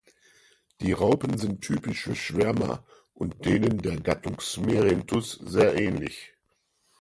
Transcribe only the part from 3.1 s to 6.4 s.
und denen der Gattung "Smerinthus" sehr ähnlich.